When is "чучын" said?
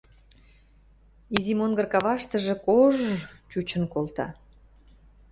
3.49-3.83